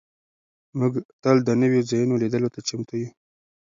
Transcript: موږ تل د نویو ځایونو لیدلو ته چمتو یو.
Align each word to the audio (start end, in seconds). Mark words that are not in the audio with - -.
موږ 0.79 0.93
تل 1.23 1.37
د 1.47 1.49
نویو 1.61 1.87
ځایونو 1.89 2.13
لیدلو 2.21 2.53
ته 2.53 2.59
چمتو 2.67 2.93
یو. 3.01 3.09